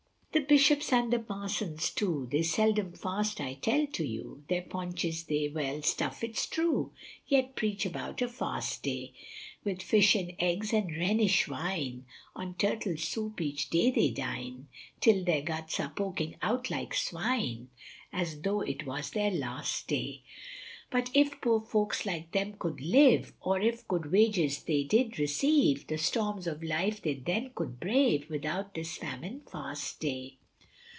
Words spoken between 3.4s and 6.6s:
I tell to you, Their paunches they well stuff it's